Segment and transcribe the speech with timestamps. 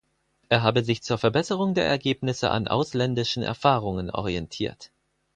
[0.49, 4.89] Er habe sich zur Verbesserung der Ergebnisse an ausländischen Erfahrungen orientiert.